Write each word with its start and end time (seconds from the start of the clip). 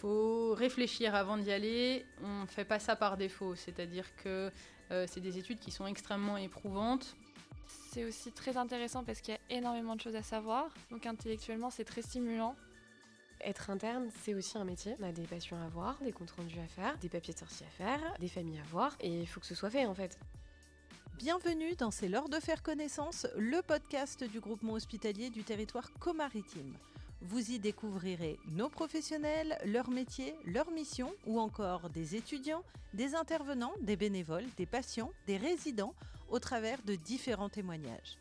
faut 0.00 0.54
réfléchir 0.54 1.14
avant 1.14 1.36
d'y 1.36 1.50
aller. 1.50 2.06
On 2.22 2.42
ne 2.42 2.46
fait 2.46 2.64
pas 2.64 2.78
ça 2.78 2.96
par 2.96 3.16
défaut, 3.16 3.54
c'est-à-dire 3.54 4.04
que 4.16 4.50
euh, 4.90 5.06
c'est 5.08 5.20
des 5.20 5.38
études 5.38 5.58
qui 5.58 5.70
sont 5.70 5.86
extrêmement 5.86 6.36
éprouvantes. 6.36 7.16
C'est 7.90 8.04
aussi 8.04 8.32
très 8.32 8.56
intéressant 8.56 9.04
parce 9.04 9.20
qu'il 9.20 9.34
y 9.34 9.36
a 9.36 9.58
énormément 9.58 9.96
de 9.96 10.00
choses 10.00 10.16
à 10.16 10.22
savoir, 10.22 10.68
donc 10.90 11.04
intellectuellement 11.06 11.70
c'est 11.70 11.84
très 11.84 12.02
stimulant. 12.02 12.54
Être 13.40 13.70
interne, 13.70 14.08
c'est 14.22 14.34
aussi 14.34 14.58
un 14.58 14.64
métier. 14.64 14.94
On 15.00 15.04
a 15.04 15.12
des 15.12 15.22
passions 15.22 15.56
à 15.62 15.68
voir, 15.68 15.96
des 16.02 16.12
comptes 16.12 16.32
rendus 16.32 16.58
à 16.58 16.66
faire, 16.66 16.96
des 16.98 17.08
papiers 17.08 17.34
de 17.34 17.38
sortie 17.38 17.64
à 17.64 17.70
faire, 17.70 18.00
des 18.18 18.28
familles 18.28 18.58
à 18.58 18.68
voir, 18.70 18.96
et 19.00 19.20
il 19.20 19.26
faut 19.26 19.40
que 19.40 19.46
ce 19.46 19.54
soit 19.54 19.70
fait 19.70 19.86
en 19.86 19.94
fait. 19.94 20.18
Bienvenue 21.18 21.74
dans 21.76 21.90
C'est 21.90 22.08
l'heure 22.08 22.28
de 22.28 22.38
faire 22.40 22.62
connaissance, 22.62 23.26
le 23.36 23.60
podcast 23.62 24.24
du 24.24 24.40
groupement 24.40 24.74
hospitalier 24.74 25.30
du 25.30 25.44
territoire 25.44 25.92
comaritime. 25.98 26.74
Vous 27.20 27.50
y 27.50 27.58
découvrirez 27.58 28.38
nos 28.52 28.68
professionnels, 28.68 29.58
leurs 29.64 29.90
métiers, 29.90 30.36
leurs 30.44 30.70
missions 30.70 31.12
ou 31.26 31.40
encore 31.40 31.90
des 31.90 32.14
étudiants, 32.14 32.62
des 32.94 33.16
intervenants, 33.16 33.74
des 33.80 33.96
bénévoles, 33.96 34.46
des 34.56 34.66
patients, 34.66 35.10
des 35.26 35.36
résidents 35.36 35.94
au 36.28 36.38
travers 36.38 36.80
de 36.82 36.94
différents 36.94 37.48
témoignages. 37.48 38.18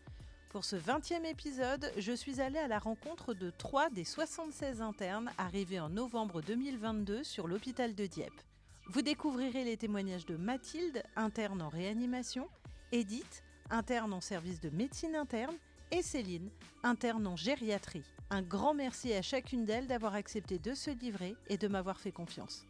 Pour 0.49 0.65
ce 0.65 0.75
20e 0.75 1.25
épisode, 1.25 1.91
je 1.97 2.13
suis 2.13 2.41
allée 2.41 2.57
à 2.57 2.67
la 2.67 2.79
rencontre 2.79 3.35
de 3.35 3.51
trois 3.51 3.91
des 3.91 4.03
76 4.03 4.81
internes 4.81 5.29
arrivés 5.37 5.79
en 5.79 5.89
novembre 5.89 6.41
2022 6.41 7.23
sur 7.23 7.47
l'hôpital 7.47 7.93
de 7.93 8.07
Dieppe. 8.07 8.41
Vous 8.89 9.03
découvrirez 9.03 9.63
les 9.63 9.77
témoignages 9.77 10.25
de 10.25 10.37
Mathilde, 10.37 11.03
interne 11.15 11.61
en 11.61 11.69
réanimation, 11.69 12.47
Edith, 12.91 13.43
interne 13.69 14.13
en 14.13 14.21
service 14.21 14.61
de 14.61 14.69
médecine 14.69 15.15
interne, 15.15 15.55
et 15.91 16.01
Céline, 16.01 16.49
interne 16.83 17.27
en 17.27 17.35
gériatrie. 17.35 18.03
Un 18.29 18.41
grand 18.41 18.73
merci 18.73 19.13
à 19.13 19.21
chacune 19.21 19.65
d'elles 19.65 19.87
d'avoir 19.87 20.15
accepté 20.15 20.59
de 20.59 20.73
se 20.73 20.91
livrer 20.91 21.35
et 21.49 21.57
de 21.57 21.67
m'avoir 21.67 21.99
fait 21.99 22.11
confiance. 22.11 22.65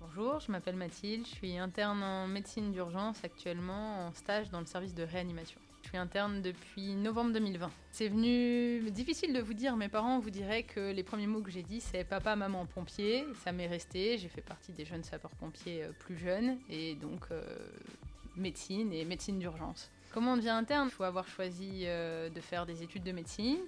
Bonjour, 0.00 0.40
je 0.40 0.52
m'appelle 0.52 0.76
Mathilde, 0.76 1.26
je 1.26 1.34
suis 1.34 1.58
interne 1.58 2.02
en 2.02 2.26
médecine 2.28 2.72
d'urgence 2.72 3.24
actuellement 3.24 4.06
en 4.06 4.12
stage 4.12 4.50
dans 4.50 4.60
le 4.60 4.66
service 4.66 4.94
de 4.94 5.02
réanimation. 5.02 5.58
Je 5.82 5.88
suis 5.88 5.98
interne 5.98 6.42
depuis 6.42 6.94
novembre 6.94 7.32
2020. 7.32 7.70
C'est 7.90 8.08
venu 8.08 8.88
difficile 8.90 9.32
de 9.32 9.40
vous 9.40 9.54
dire, 9.54 9.76
mes 9.76 9.88
parents 9.88 10.20
vous 10.20 10.30
diraient 10.30 10.62
que 10.62 10.92
les 10.92 11.02
premiers 11.02 11.26
mots 11.26 11.40
que 11.40 11.50
j'ai 11.50 11.62
dit 11.62 11.80
c'est 11.80 12.04
papa, 12.04 12.36
maman, 12.36 12.66
pompier. 12.66 13.24
Ça 13.42 13.52
m'est 13.52 13.66
resté, 13.66 14.16
j'ai 14.18 14.28
fait 14.28 14.42
partie 14.42 14.72
des 14.72 14.84
jeunes 14.84 15.02
sapeurs-pompiers 15.02 15.84
euh, 15.84 15.92
plus 15.98 16.16
jeunes 16.16 16.58
et 16.70 16.94
donc 16.94 17.26
euh, 17.32 17.42
médecine 18.36 18.92
et 18.92 19.04
médecine 19.04 19.38
d'urgence. 19.38 19.90
Comment 20.12 20.34
on 20.34 20.36
devient 20.36 20.50
interne 20.50 20.88
Il 20.88 20.94
faut 20.94 21.04
avoir 21.04 21.26
choisi 21.26 21.84
euh, 21.84 22.28
de 22.28 22.40
faire 22.42 22.66
des 22.66 22.82
études 22.82 23.02
de 23.02 23.12
médecine 23.12 23.60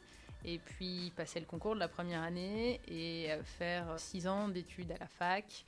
et 0.44 0.58
puis 0.58 1.10
passer 1.16 1.40
le 1.40 1.46
concours 1.46 1.74
de 1.74 1.80
la 1.80 1.88
première 1.88 2.22
année 2.22 2.82
et 2.86 3.32
euh, 3.32 3.42
faire 3.42 3.86
six 3.96 4.28
ans 4.28 4.48
d'études 4.48 4.92
à 4.92 4.98
la 4.98 5.06
fac 5.06 5.64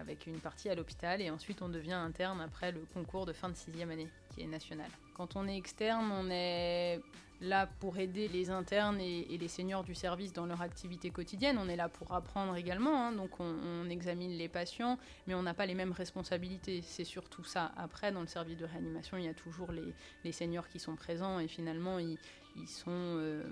avec 0.00 0.26
une 0.26 0.38
partie 0.38 0.68
à 0.68 0.74
l'hôpital 0.74 1.20
et 1.20 1.30
ensuite 1.30 1.62
on 1.62 1.68
devient 1.68 1.92
interne 1.92 2.40
après 2.40 2.72
le 2.72 2.80
concours 2.92 3.26
de 3.26 3.32
fin 3.32 3.48
de 3.48 3.56
sixième 3.56 3.90
année 3.90 4.08
qui 4.30 4.42
est 4.42 4.46
national. 4.46 4.90
Quand 5.14 5.36
on 5.36 5.46
est 5.46 5.56
externe, 5.56 6.10
on 6.12 6.30
est 6.30 7.00
là 7.40 7.68
pour 7.80 7.98
aider 7.98 8.28
les 8.28 8.50
internes 8.50 9.00
et, 9.00 9.36
les 9.38 9.48
seniors 9.48 9.84
du 9.84 9.94
service 9.94 10.32
dans 10.32 10.46
leur 10.46 10.62
activité 10.62 11.10
quotidienne. 11.10 11.58
On 11.58 11.68
est 11.68 11.76
là 11.76 11.88
pour 11.88 12.12
apprendre 12.12 12.56
également, 12.56 13.06
hein. 13.06 13.12
donc 13.12 13.38
on, 13.40 13.88
examine 13.90 14.32
les 14.32 14.48
patients, 14.48 14.98
mais 15.26 15.34
on 15.34 15.42
n'a 15.42 15.54
pas 15.54 15.66
les 15.66 15.74
mêmes 15.74 15.92
responsabilités. 15.92 16.80
C'est 16.82 17.04
surtout 17.04 17.44
ça. 17.44 17.72
Après, 17.76 18.12
dans 18.12 18.22
le 18.22 18.26
service 18.26 18.56
de 18.56 18.64
réanimation, 18.64 19.18
il 19.18 19.24
y 19.24 19.28
a 19.28 19.34
toujours 19.34 19.70
les, 19.72 20.32
seniors 20.32 20.68
qui 20.68 20.80
sont 20.80 20.96
présents 20.96 21.38
et 21.38 21.48
finalement 21.48 21.98
ils, 21.98 22.18
sont 22.66 22.90
euh, 22.90 23.42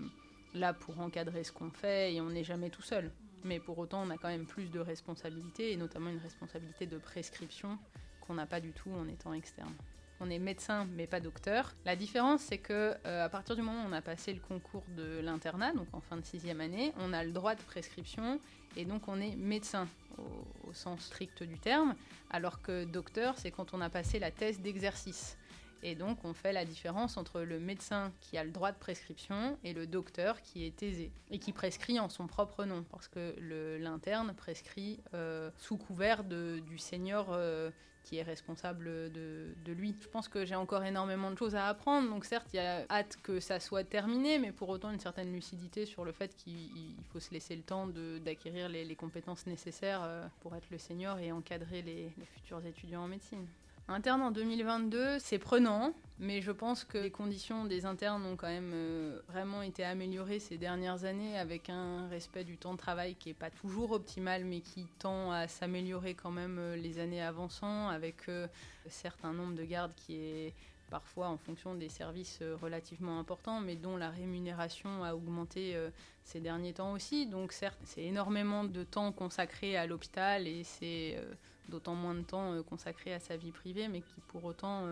là 0.55 0.73
pour 0.73 0.99
encadrer 1.01 1.45
ce 1.45 1.53
qu'on 1.53 1.71
fait 1.71 2.15
et 2.15 2.21
on 2.21 2.31
n'est 2.31 2.45
jamais 2.45 2.71
tout 2.71 2.83
seul. 2.83 3.11
Mais 3.45 3.59
pour 3.59 3.79
autant, 3.79 4.03
on 4.07 4.11
a 4.11 4.19
quand 4.19 4.29
même 4.29 4.47
plus 4.47 4.71
de 4.71 4.81
responsabilités, 4.81 5.73
et 5.73 5.77
notamment 5.77 6.11
une 6.11 6.19
responsabilité 6.19 6.87
de 6.87 6.99
prescription 6.99 7.79
qu'on 8.21 8.35
n'a 8.35 8.47
pas 8.47 8.61
du 8.61 8.73
tout 8.73 8.91
en 8.91 9.09
étant 9.09 9.33
externe. 9.33 9.73
On 10.21 10.31
est 10.31 10.39
médecin 10.39 10.87
mais 10.95 11.09
pas 11.09 11.19
docteur. 11.19 11.75
La 11.85 11.97
différence 11.97 12.43
c'est 12.43 12.59
que 12.59 12.95
euh, 13.07 13.25
à 13.25 13.29
partir 13.29 13.57
du 13.57 13.63
moment 13.63 13.83
où 13.85 13.89
on 13.89 13.93
a 13.93 14.03
passé 14.03 14.33
le 14.33 14.39
concours 14.39 14.85
de 14.97 15.21
l'internat, 15.21 15.73
donc 15.73 15.89
en 15.93 16.01
fin 16.01 16.17
de 16.17 16.25
sixième 16.25 16.61
année, 16.61 16.93
on 17.01 17.13
a 17.13 17.25
le 17.25 17.33
droit 17.33 17.57
de 17.57 17.63
prescription 17.63 18.39
et 18.77 18.85
donc 18.85 19.09
on 19.09 19.21
est 19.21 19.35
médecin 19.35 19.89
au, 20.19 20.69
au 20.69 20.73
sens 20.73 21.01
strict 21.07 21.43
du 21.43 21.59
terme, 21.59 21.97
alors 22.31 22.63
que 22.63 22.85
docteur 22.85 23.37
c'est 23.37 23.51
quand 23.51 23.75
on 23.75 23.81
a 23.81 23.91
passé 23.91 24.21
la 24.21 24.31
thèse 24.31 24.61
d'exercice. 24.61 25.37
Et 25.83 25.95
donc 25.95 26.25
on 26.25 26.33
fait 26.33 26.53
la 26.53 26.65
différence 26.65 27.17
entre 27.17 27.41
le 27.41 27.59
médecin 27.59 28.13
qui 28.21 28.39
a 28.39 28.45
le 28.45 28.51
droit 28.51 28.71
de 28.71 28.79
prescription 28.79 29.59
et 29.65 29.73
le 29.73 29.87
docteur 29.87 30.41
qui 30.43 30.65
est 30.65 30.83
aisé 30.83 31.11
et 31.31 31.39
qui 31.39 31.53
prescrit 31.53 31.99
en 31.99 32.09
son 32.09 32.27
propre 32.27 32.65
nom 32.65 32.85
parce 32.91 33.09
que 33.09 33.35
l'interne 33.81 34.33
prescrit 34.35 35.01
euh, 35.15 35.51
sous 35.59 35.77
couvert 35.77 36.23
du 36.23 36.79
senior 36.79 37.29
euh, 37.31 37.71
qui 38.05 38.19
est 38.19 38.23
responsable 38.23 38.85
de, 39.13 39.55
lui. 39.67 39.95
Je 40.01 40.09
pense 40.09 40.29
que 40.29 40.45
j'ai 40.45 40.57
encore 40.57 40.85
énormément 40.85 41.31
de 41.31 41.39
choses 41.39 41.55
à 41.55 41.67
apprendre, 41.69 42.09
donc 42.09 42.25
certes 42.25 42.49
il 42.53 42.57
y 42.57 42.61
a 42.61 42.85
hâte 42.91 43.19
que 43.23 43.41
ça 43.41 43.61
soit 43.61 43.85
terminé, 43.85 44.39
mais 44.39 44.53
pour 44.53 44.69
autant 44.69 44.91
une 44.91 45.01
certaine 45.01 45.33
lucidité 45.33 45.87
sur 45.87 46.05
le 46.05 46.13
fait 46.13 46.35
qu'il 46.37 46.97
faut 47.13 47.21
se 47.21 47.33
laisser 47.33 47.55
le 47.55 47.63
temps 47.63 47.89
d'acquérir 48.25 48.69
les, 48.69 48.97
compétences 48.97 49.47
nécessaires 49.47 50.03
euh, 50.03 50.27
pour 50.41 50.55
être 50.57 50.69
le 50.71 50.79
senior 50.79 51.19
et 51.19 51.33
encadrer 51.33 51.83
les 51.83 52.13
futurs 52.35 52.65
étudiants 52.67 53.03
en 53.03 53.09
médecine. 53.09 53.47
Interne 53.89 54.23
en 54.23 54.31
2022, 54.31 55.19
c'est 55.19 55.39
prenant, 55.39 55.93
mais 56.19 56.41
je 56.41 56.53
pense 56.53 56.85
que 56.85 56.99
les 56.99 57.11
conditions 57.11 57.65
des 57.65 57.85
internes 57.85 58.25
ont 58.25 58.37
quand 58.37 58.49
même 58.49 58.71
euh, 58.73 59.21
vraiment 59.29 59.61
été 59.61 59.85
améliorées 59.85 60.39
ces 60.39 60.57
dernières 60.57 61.05
années 61.05 61.37
avec 61.37 61.69
un 61.69 62.09
respect 62.09 62.45
du 62.45 62.57
temps 62.57 62.73
de 62.73 62.79
travail 62.79 63.17
qui 63.17 63.29
n'est 63.29 63.35
pas 63.35 63.51
toujours 63.51 63.91
optimal, 63.91 64.45
mais 64.45 64.61
qui 64.61 64.87
tend 65.01 65.33
à 65.33 65.49
s'améliorer 65.49 66.15
quand 66.15 66.31
même 66.31 66.59
euh, 66.59 66.77
les 66.77 67.01
années 67.01 67.21
avançant, 67.21 67.89
avec 67.89 68.29
euh, 68.29 68.47
un 68.87 68.91
certain 68.91 69.33
nombre 69.33 69.55
de 69.57 69.65
gardes 69.65 69.95
qui 69.97 70.15
est 70.15 70.55
parfois 70.93 71.29
en 71.29 71.39
fonction 71.39 71.75
des 71.75 71.89
services 71.89 72.41
euh, 72.43 72.55
relativement 72.61 73.19
importants, 73.19 73.63
mais 73.63 73.77
dont 73.77 73.97
la 73.97 74.11
rémunération 74.11 75.03
a 75.03 75.15
augmenté 75.15 75.75
euh, 75.75 75.89
ces 76.23 76.39
derniers 76.39 76.75
temps 76.75 76.93
aussi. 76.93 77.27
Donc 77.27 77.53
certes, 77.53 77.81
c'est 77.85 78.03
énormément 78.03 78.63
de 78.63 78.85
temps 78.85 79.11
consacré 79.11 79.75
à 79.75 79.87
l'hôpital 79.87 80.47
et 80.47 80.65
c'est 80.65 81.17
euh, 81.17 81.33
d'autant 81.71 81.95
moins 81.95 82.15
de 82.15 82.21
temps 82.21 82.63
consacré 82.65 83.15
à 83.15 83.21
sa 83.21 83.39
vie 83.39 83.53
privée, 83.53 83.89
mais 83.89 84.03
qui 84.03 84.21
pour 84.29 84.45
autant 84.45 84.87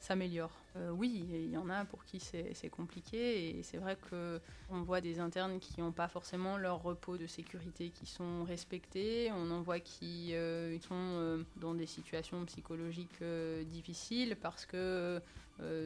s'améliore. 0.00 0.50
Euh, 0.76 0.90
oui, 0.90 1.26
il 1.30 1.50
y 1.50 1.56
en 1.56 1.68
a 1.68 1.84
pour 1.84 2.04
qui 2.04 2.20
c'est 2.20 2.70
compliqué 2.70 3.58
et 3.58 3.62
c'est 3.62 3.76
vrai 3.76 3.96
qu'on 4.08 4.82
voit 4.82 5.00
des 5.00 5.20
internes 5.20 5.60
qui 5.60 5.80
n'ont 5.80 5.92
pas 5.92 6.08
forcément 6.08 6.56
leur 6.56 6.82
repos 6.82 7.18
de 7.18 7.26
sécurité 7.26 7.90
qui 7.90 8.06
sont 8.06 8.44
respectés, 8.44 9.30
on 9.32 9.50
en 9.50 9.60
voit 9.60 9.78
qui 9.80 10.34
euh, 10.34 10.78
sont 10.80 10.94
euh, 10.94 11.42
dans 11.56 11.74
des 11.74 11.86
situations 11.86 12.44
psychologiques 12.46 13.22
difficiles 13.66 14.36
parce 14.40 14.66
que 14.66 15.20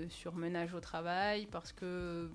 surmenage 0.09 0.73
au 0.73 0.81
travail, 0.81 1.47
parce 1.51 1.73
que 1.73 2.31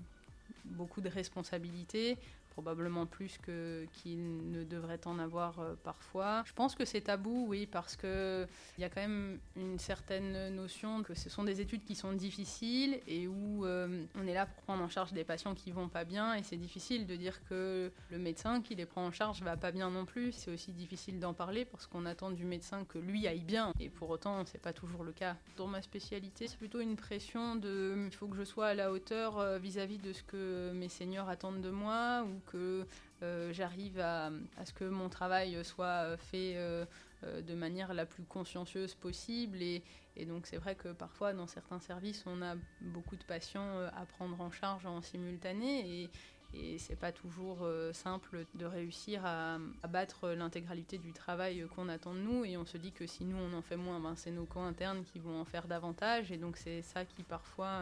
beaucoup 0.70 1.00
de 1.00 1.08
responsabilités 1.08 2.18
probablement 2.50 3.06
plus 3.06 3.38
que 3.38 3.86
qu'il 3.92 4.50
ne 4.50 4.64
devrait 4.64 5.00
en 5.06 5.18
avoir 5.18 5.60
euh, 5.60 5.74
parfois. 5.82 6.42
Je 6.46 6.52
pense 6.52 6.74
que 6.74 6.84
c'est 6.84 7.00
tabou, 7.00 7.46
oui, 7.48 7.66
parce 7.66 7.96
que 7.96 8.46
il 8.76 8.82
y 8.82 8.84
a 8.84 8.90
quand 8.90 9.00
même 9.00 9.38
une 9.56 9.78
certaine 9.78 10.54
notion 10.54 11.02
que 11.02 11.14
ce 11.14 11.30
sont 11.30 11.44
des 11.44 11.60
études 11.60 11.84
qui 11.84 11.94
sont 11.94 12.12
difficiles 12.12 13.00
et 13.06 13.26
où 13.26 13.64
euh, 13.64 14.04
on 14.14 14.26
est 14.26 14.34
là 14.34 14.46
pour 14.46 14.62
prendre 14.64 14.82
en 14.82 14.88
charge 14.88 15.12
des 15.12 15.24
patients 15.24 15.54
qui 15.54 15.70
vont 15.70 15.88
pas 15.88 16.04
bien 16.04 16.34
et 16.34 16.42
c'est 16.42 16.56
difficile 16.56 17.06
de 17.06 17.16
dire 17.16 17.42
que 17.48 17.90
le 18.10 18.18
médecin 18.18 18.60
qui 18.60 18.74
les 18.74 18.86
prend 18.86 19.06
en 19.06 19.12
charge 19.12 19.42
va 19.42 19.56
pas 19.56 19.72
bien 19.72 19.90
non 19.90 20.04
plus. 20.04 20.32
C'est 20.32 20.50
aussi 20.50 20.72
difficile 20.72 21.18
d'en 21.18 21.32
parler 21.32 21.64
parce 21.64 21.86
qu'on 21.86 22.04
attend 22.04 22.30
du 22.30 22.44
médecin 22.44 22.84
que 22.84 22.98
lui 22.98 23.26
aille 23.26 23.44
bien 23.44 23.72
et 23.80 23.88
pour 23.88 24.10
autant 24.10 24.44
c'est 24.44 24.60
pas 24.60 24.72
toujours 24.72 25.04
le 25.04 25.12
cas. 25.12 25.36
Dans 25.56 25.66
ma 25.66 25.82
spécialité, 25.82 26.46
c'est 26.46 26.58
plutôt 26.58 26.80
une 26.80 26.96
pression 26.96 27.56
de 27.56 28.06
il 28.06 28.14
faut 28.14 28.28
que 28.28 28.36
je 28.36 28.44
sois 28.44 28.66
à 28.66 28.74
la 28.74 28.92
hauteur 28.92 29.38
euh, 29.38 29.58
vis-à-vis 29.58 29.98
-vis 29.98 30.02
de 30.02 30.12
ce 30.12 30.22
que 30.22 30.36
mes 30.72 30.88
seniors 30.88 31.28
attendent 31.28 31.60
de 31.60 31.70
moi 31.70 32.24
ou 32.24 32.40
que 32.50 32.86
euh, 33.22 33.52
j'arrive 33.52 34.00
à, 34.00 34.30
ce 34.64 34.72
que 34.72 34.84
mon 34.84 35.08
travail 35.08 35.62
soit 35.64 36.16
fait 36.16 36.54
euh, 36.56 36.86
euh, 37.24 37.42
de 37.42 37.54
manière 37.54 37.92
la 37.92 38.06
plus 38.06 38.24
consciencieuse 38.24 38.94
possible. 38.94 39.62
Et, 39.62 39.82
donc 40.26 40.46
c'est 40.46 40.58
vrai 40.58 40.74
que 40.74 40.88
parfois 40.88 41.32
dans 41.32 41.46
certains 41.46 41.80
services, 41.80 42.24
on 42.26 42.42
a 42.42 42.54
beaucoup 42.80 43.16
de 43.16 43.24
patients 43.24 43.88
à 43.96 44.04
prendre 44.04 44.38
en 44.40 44.50
charge 44.50 44.84
en 44.84 45.00
simultané. 45.00 46.02
Et, 46.02 46.10
et 46.52 46.78
c'est 46.78 46.96
pas 46.96 47.12
toujours 47.12 47.66
simple 47.92 48.44
de 48.54 48.66
réussir 48.66 49.24
à, 49.24 49.58
battre 49.88 50.30
l'intégralité 50.30 50.98
du 50.98 51.12
travail 51.12 51.66
qu'on 51.74 51.88
attend 51.88 52.12
de 52.12 52.18
nous. 52.18 52.44
Et 52.44 52.58
on 52.58 52.66
se 52.66 52.76
dit 52.76 52.92
que 52.92 53.06
si 53.06 53.24
nous 53.24 53.36
on 53.36 53.54
en 53.54 53.62
fait 53.62 53.76
moins, 53.76 53.98
ben 53.98 54.14
c'est 54.14 54.32
nos 54.32 54.44
co-internes 54.44 55.04
qui 55.04 55.20
vont 55.20 55.40
en 55.40 55.44
faire 55.46 55.66
davantage. 55.68 56.32
Et 56.32 56.36
donc 56.36 56.58
c'est 56.58 56.82
ça 56.82 57.06
qui 57.06 57.22
parfois 57.22 57.80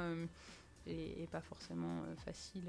est, 0.89 1.29
pas 1.31 1.41
forcément 1.41 2.03
facile 2.25 2.69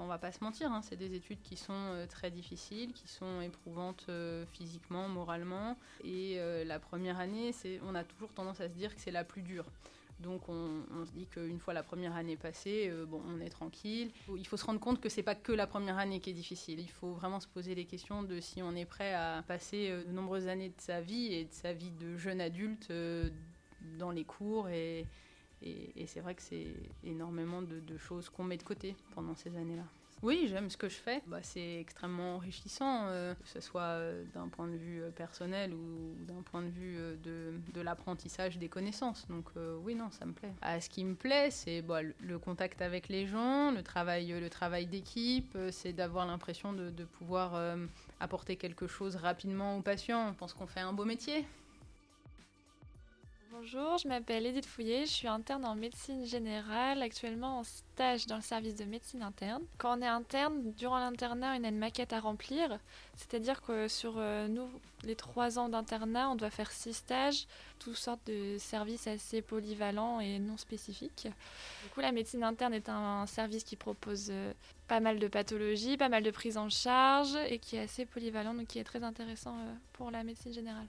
on 0.00 0.06
va 0.06 0.18
pas 0.18 0.30
se 0.30 0.44
mentir, 0.44 0.70
hein, 0.70 0.80
c'est 0.80 0.94
des 0.94 1.12
études 1.16 1.42
qui 1.42 1.56
sont 1.56 1.72
euh, 1.72 2.06
très 2.06 2.30
difficiles, 2.30 2.92
qui 2.92 3.08
sont 3.08 3.40
éprouvantes 3.40 4.06
euh, 4.08 4.46
physiquement, 4.52 5.08
moralement. 5.08 5.76
Et 6.04 6.34
euh, 6.36 6.64
la 6.64 6.78
première 6.78 7.18
année, 7.18 7.52
on 7.82 7.96
a 7.96 8.04
toujours 8.04 8.32
tendance 8.32 8.60
à 8.60 8.68
se 8.68 8.74
dire 8.74 8.94
que 8.94 9.00
c'est 9.00 9.10
la 9.10 9.24
plus 9.24 9.42
dure. 9.42 9.64
Donc 10.20 10.48
on, 10.48 11.06
se 11.06 11.12
dit 11.12 11.26
qu'une 11.26 11.60
fois 11.60 11.74
la 11.74 11.84
première 11.84 12.16
année 12.16 12.36
passée, 12.36 12.88
euh, 12.90 13.06
bon, 13.06 13.22
on 13.28 13.40
est 13.40 13.50
tranquille. 13.50 14.10
Il 14.36 14.46
faut 14.46 14.56
se 14.56 14.64
rendre 14.64 14.80
compte 14.80 15.00
que 15.00 15.08
c'est 15.08 15.22
pas 15.22 15.36
que 15.36 15.52
la 15.52 15.66
première 15.66 15.98
année 15.98 16.18
qui 16.18 16.30
est 16.30 16.34
difficile. 16.34 16.80
Il 16.80 16.90
faut 16.90 17.12
vraiment 17.12 17.38
se 17.38 17.46
poser 17.46 17.74
les 17.74 17.84
questions 17.84 18.24
de 18.24 18.40
si 18.40 18.60
on 18.62 18.74
est 18.74 18.84
prêt 18.84 19.14
à 19.14 19.44
passer 19.46 19.90
euh, 19.90 20.04
de 20.04 20.10
nombreuses 20.10 20.48
années 20.48 20.70
de 20.70 20.80
sa 20.80 21.00
vie 21.00 21.32
et 21.32 21.44
de 21.44 21.52
sa 21.52 21.72
vie 21.72 21.92
de 21.92 22.16
jeune 22.16 22.40
adulte 22.40 22.90
euh, 22.90 23.30
dans 23.98 24.10
les 24.10 24.24
cours. 24.24 24.68
Et, 24.68 25.06
c'est 25.62 26.20
vrai 26.20 26.34
que 26.34 26.42
c'est 26.42 26.74
énormément 27.04 27.62
de 27.62 27.96
choses 27.96 28.28
qu'on 28.28 28.44
met 28.44 28.56
de 28.56 28.62
côté 28.62 28.96
pendant 29.14 29.34
ces 29.34 29.56
années-là. 29.56 29.84
Oui, 30.22 30.46
j'aime 30.48 30.68
ce 30.68 30.76
que 30.76 30.88
je 30.88 30.96
fais. 30.96 31.22
Bah, 31.26 31.38
c'est 31.42 31.80
extrêmement 31.80 32.36
enrichissant, 32.36 33.06
euh, 33.06 33.34
que 33.34 33.48
ce 33.48 33.60
soit 33.60 33.82
euh, 33.82 34.24
d'un 34.34 34.48
point 34.48 34.66
de 34.66 34.76
vue 34.76 35.00
euh, 35.00 35.10
personnel 35.10 35.72
ou 35.72 36.16
d'un 36.26 36.42
point 36.42 36.62
de 36.62 36.70
vue 36.70 36.98
de, 37.22 37.80
l'apprentissage 37.80 38.58
des 38.58 38.68
connaissances. 38.68 39.26
Donc 39.28 39.46
oui, 39.84 39.94
non, 39.94 40.10
ça 40.10 40.26
me 40.26 40.32
plaît. 40.32 40.52
Ah, 40.62 40.80
ce 40.80 40.90
qui 40.90 41.04
me 41.04 41.14
plaît, 41.14 41.50
c'est 41.50 41.80
bah, 41.80 42.00
le 42.02 42.38
contact 42.38 42.82
avec 42.82 43.08
les 43.08 43.26
gens, 43.26 43.70
le 43.70 43.82
travail, 43.82 44.28
le 44.28 44.50
travail 44.50 44.86
d'équipe, 44.86 45.56
c'est 45.70 45.92
d'avoir 45.92 46.26
l'impression 46.26 46.72
de, 46.72 46.90
de 46.90 47.04
pouvoir 47.04 47.76
apporter 48.18 48.56
quelque 48.56 48.88
chose 48.88 49.14
rapidement 49.14 49.76
aux 49.76 49.82
patients. 49.82 50.32
Je 50.32 50.38
pense 50.38 50.54
qu'on 50.54 50.66
fait 50.66 50.80
un 50.80 50.92
beau 50.92 51.04
métier. 51.04 51.46
Bonjour, 53.60 53.98
je 53.98 54.06
m'appelle 54.06 54.46
Edith 54.46 54.66
Fouillet, 54.66 55.04
je 55.04 55.10
suis 55.10 55.26
interne 55.26 55.64
en 55.64 55.74
médecine 55.74 56.24
générale, 56.24 57.02
actuellement 57.02 57.58
en 57.58 57.64
stage 57.64 58.26
dans 58.26 58.36
le 58.36 58.42
service 58.42 58.76
de 58.76 58.84
médecine 58.84 59.20
interne. 59.20 59.64
Quand 59.78 59.98
on 59.98 60.00
est 60.00 60.06
interne, 60.06 60.72
durant 60.74 61.00
l'internat, 61.00 61.56
on 61.58 61.64
a 61.64 61.68
une 61.68 61.78
maquette 61.78 62.12
à 62.12 62.20
remplir, 62.20 62.78
c'est-à-dire 63.16 63.60
que 63.62 63.88
sur 63.88 64.14
euh, 64.16 64.46
nous, 64.46 64.68
les 65.02 65.16
trois 65.16 65.58
ans 65.58 65.68
d'internat, 65.68 66.30
on 66.30 66.36
doit 66.36 66.50
faire 66.50 66.70
six 66.70 66.92
stages, 66.94 67.48
toutes 67.80 67.96
sortes 67.96 68.24
de 68.28 68.58
services 68.58 69.08
assez 69.08 69.42
polyvalents 69.42 70.20
et 70.20 70.38
non 70.38 70.56
spécifiques. 70.56 71.26
Du 71.82 71.90
coup, 71.90 72.00
la 72.00 72.12
médecine 72.12 72.44
interne 72.44 72.74
est 72.74 72.88
un, 72.88 73.26
service 73.26 73.64
qui 73.64 73.74
propose 73.74 74.28
euh, 74.30 74.52
pas 74.86 75.00
mal 75.00 75.18
de 75.18 75.26
pathologies, 75.26 75.96
pas 75.96 76.08
mal 76.08 76.22
de 76.22 76.30
prises 76.30 76.58
en 76.58 76.68
charge 76.68 77.34
et 77.48 77.58
qui 77.58 77.74
est 77.74 77.80
assez 77.80 78.06
polyvalent, 78.06 78.54
donc 78.54 78.68
qui 78.68 78.78
est 78.78 78.84
très 78.84 79.02
intéressant 79.02 79.56
euh, 79.56 79.74
pour 79.94 80.12
la 80.12 80.22
médecine 80.22 80.52
générale. 80.52 80.86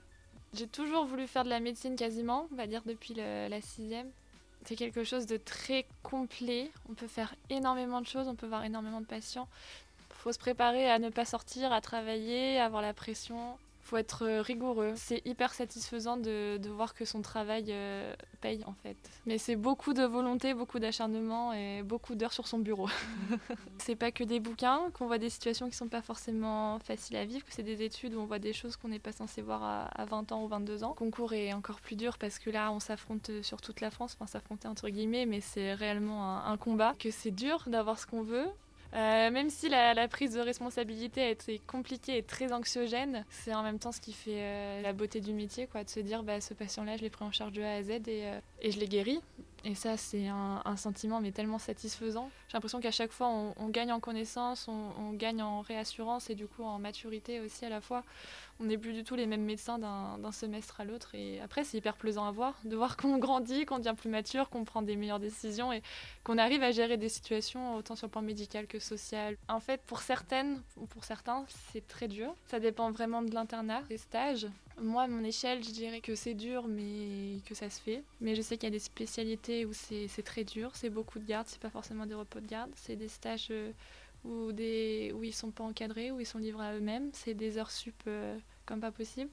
J'ai 0.52 0.66
toujours 0.66 1.04
voulu 1.04 1.26
faire 1.26 1.44
de 1.44 1.48
la 1.48 1.60
médecine 1.60 1.94
quasiment, 1.96 2.48
on 2.52 2.56
va 2.56 2.66
dire 2.66 2.82
depuis 2.84 3.14
la 3.14 3.60
sixième. 3.60 4.10
C'est 4.64 4.76
quelque 4.76 5.04
chose 5.04 5.26
de 5.26 5.36
très 5.36 5.86
complet. 6.02 6.70
On 6.88 6.94
peut 6.94 7.06
faire 7.08 7.34
énormément 7.48 8.00
de 8.00 8.06
choses, 8.06 8.28
on 8.28 8.34
peut 8.34 8.46
voir 8.46 8.64
énormément 8.64 9.00
de 9.00 9.06
patients. 9.06 9.48
Il 10.10 10.16
faut 10.16 10.32
se 10.32 10.38
préparer 10.38 10.90
à 10.90 10.98
ne 10.98 11.08
pas 11.08 11.24
sortir, 11.24 11.72
à 11.72 11.80
travailler, 11.80 12.58
à 12.58 12.66
avoir 12.66 12.82
la 12.82 12.92
pression 12.92 13.56
faut 13.90 13.96
être 13.96 14.24
euh, 14.24 14.40
rigoureux. 14.40 14.92
C'est 14.94 15.20
hyper 15.26 15.52
satisfaisant 15.52 16.16
de, 16.16 16.60
voir 16.68 16.94
que 16.94 17.04
son 17.04 17.22
travail 17.22 17.66
euh, 17.70 18.14
paye 18.40 18.62
en 18.64 18.72
fait. 18.72 18.96
Mais 19.26 19.36
c'est 19.36 19.56
beaucoup 19.56 19.94
de 19.94 20.04
volonté, 20.04 20.54
beaucoup 20.54 20.78
d'acharnement 20.78 21.52
et 21.52 21.82
beaucoup 21.82 22.14
d'heures 22.14 22.32
sur 22.32 22.46
son 22.46 22.60
bureau. 22.60 22.88
c'est 23.78 23.96
pas 23.96 24.12
que 24.12 24.22
des 24.22 24.38
bouquins, 24.38 24.82
qu'on 24.94 25.06
voit 25.06 25.18
des 25.18 25.28
situations 25.28 25.68
qui 25.68 25.76
sont 25.76 25.88
pas 25.88 26.02
forcément 26.02 26.78
faciles 26.78 27.16
à 27.16 27.24
vivre, 27.24 27.44
que 27.44 27.52
c'est 27.52 27.64
des 27.64 27.82
études 27.82 28.14
où 28.14 28.20
on 28.20 28.26
voit 28.26 28.38
des 28.38 28.52
choses 28.52 28.76
qu'on 28.76 28.88
n'est 28.88 29.00
pas 29.00 29.12
censé 29.12 29.42
voir 29.42 29.90
à, 29.92 30.04
20 30.04 30.30
ans 30.30 30.44
ou 30.44 30.48
22 30.48 30.84
ans. 30.84 30.90
Le 30.90 30.94
concours 30.94 31.32
est 31.32 31.52
encore 31.52 31.80
plus 31.80 31.96
dur 31.96 32.16
parce 32.16 32.38
que 32.38 32.50
là 32.50 32.70
on 32.70 32.78
s'affronte 32.78 33.42
sur 33.42 33.60
toute 33.60 33.80
la 33.80 33.90
France, 33.90 34.16
enfin 34.16 34.28
s'affronter 34.30 34.68
entre 34.68 34.88
guillemets, 34.88 35.26
mais 35.26 35.40
c'est 35.40 35.74
réellement 35.74 36.44
un 36.44 36.56
combat, 36.56 36.94
que 36.96 37.10
c'est 37.10 37.32
dur 37.32 37.64
d'avoir 37.66 37.98
ce 37.98 38.06
qu'on 38.06 38.22
veut, 38.22 38.46
euh, 38.94 39.30
même 39.30 39.50
si 39.50 39.68
la, 39.68 40.08
prise 40.08 40.34
de 40.34 40.40
responsabilité 40.40 41.22
a 41.22 41.30
été 41.30 41.60
compliquée 41.66 42.18
et 42.18 42.22
très 42.22 42.52
anxiogène, 42.52 43.24
c'est 43.30 43.54
en 43.54 43.62
même 43.62 43.78
temps 43.78 43.92
ce 43.92 44.00
qui 44.00 44.12
fait 44.12 44.42
euh, 44.42 44.82
la 44.82 44.92
beauté 44.92 45.20
du 45.20 45.32
métier, 45.32 45.66
quoi, 45.66 45.84
de 45.84 45.88
se 45.90 46.00
dire 46.00 46.22
bah, 46.22 46.40
ce 46.40 46.54
patient-là, 46.54 46.96
je 46.96 47.02
l'ai 47.02 47.10
pris 47.10 47.24
en 47.24 47.30
charge 47.30 47.52
de 47.52 47.62
A 47.62 47.74
à 47.74 47.82
Z 47.82 47.90
et, 47.90 48.02
euh, 48.08 48.40
et 48.60 48.72
je 48.72 48.80
l'ai 48.80 48.88
guéri. 48.88 49.20
Et 49.64 49.74
ça, 49.74 49.96
c'est 49.96 50.28
un, 50.28 50.76
sentiment 50.76 51.20
mais 51.20 51.32
tellement 51.32 51.58
satisfaisant. 51.58 52.30
J'ai 52.48 52.54
l'impression 52.54 52.80
qu'à 52.80 52.90
chaque 52.90 53.12
fois, 53.12 53.28
on, 53.28 53.68
gagne 53.68 53.92
en 53.92 54.00
connaissance, 54.00 54.68
on, 54.68 55.12
gagne 55.12 55.42
en 55.42 55.60
réassurance 55.60 56.30
et 56.30 56.34
du 56.34 56.46
coup 56.46 56.62
en 56.62 56.78
maturité 56.78 57.40
aussi 57.40 57.64
à 57.66 57.68
la 57.68 57.80
fois. 57.80 58.02
On 58.58 58.64
n'est 58.64 58.78
plus 58.78 58.92
du 58.92 59.04
tout 59.04 59.14
les 59.14 59.26
mêmes 59.26 59.44
médecins 59.44 59.78
d'un 59.78 60.32
semestre 60.32 60.80
à 60.80 60.84
l'autre. 60.84 61.14
Et 61.14 61.40
après, 61.40 61.64
c'est 61.64 61.78
hyper 61.78 61.96
plaisant 61.96 62.26
à 62.26 62.30
voir, 62.30 62.54
de 62.64 62.76
voir 62.76 62.96
qu'on 62.96 63.18
grandit, 63.18 63.66
qu'on 63.66 63.78
devient 63.78 63.94
plus 63.96 64.10
mature, 64.10 64.48
qu'on 64.48 64.64
prend 64.64 64.82
des 64.82 64.96
meilleures 64.96 65.20
décisions 65.20 65.72
et 65.72 65.82
qu'on 66.24 66.38
arrive 66.38 66.62
à 66.62 66.70
gérer 66.70 66.96
des 66.96 67.08
situations 67.08 67.74
autant 67.74 67.96
sur 67.96 68.06
le 68.06 68.12
plan 68.12 68.22
médical 68.22 68.66
que 68.66 68.78
social. 68.78 69.36
En 69.48 69.60
fait, 69.60 69.82
pour 69.86 70.00
certaines 70.00 70.62
ou 70.76 70.86
pour 70.86 71.04
certains, 71.04 71.44
c'est 71.72 71.86
très 71.86 72.08
dur. 72.08 72.34
Ça 72.46 72.60
dépend 72.60 72.90
vraiment 72.90 73.22
de 73.22 73.34
l'internat, 73.34 73.82
des 73.88 73.98
stages. 73.98 74.46
Moi, 74.82 75.02
à 75.02 75.08
mon 75.08 75.22
échelle, 75.24 75.62
je 75.62 75.70
dirais 75.70 76.00
que 76.00 76.14
c'est 76.14 76.34
dur, 76.34 76.66
mais 76.66 77.38
que 77.46 77.54
ça 77.54 77.68
se 77.68 77.80
fait. 77.80 78.02
Mais 78.20 78.34
je 78.34 78.42
sais 78.42 78.56
qu'il 78.56 78.64
y 78.64 78.68
a 78.68 78.70
des 78.70 78.78
spécialités 78.78 79.64
où 79.66 79.72
c'est 79.72 80.22
très 80.24 80.44
dur. 80.44 80.70
C'est 80.74 80.90
beaucoup 80.90 81.18
de 81.18 81.26
garde, 81.26 81.46
c'est 81.48 81.60
pas 81.60 81.70
forcément 81.70 82.06
des 82.06 82.14
repos 82.14 82.40
de 82.40 82.46
garde. 82.46 82.70
C'est 82.76 82.96
des 82.96 83.08
stages 83.08 83.48
euh, 83.50 83.72
où, 84.24 84.52
des, 84.52 85.12
où 85.14 85.22
ils 85.22 85.34
sont 85.34 85.50
pas 85.50 85.64
encadrés, 85.64 86.10
où 86.10 86.20
ils 86.20 86.26
sont 86.26 86.38
livrés 86.38 86.66
à 86.66 86.74
eux-mêmes. 86.74 87.10
C'est 87.12 87.34
des 87.34 87.58
heures 87.58 87.70
sup 87.70 87.94
euh, 88.06 88.38
comme 88.64 88.80
pas 88.80 88.90
possible. 88.90 89.30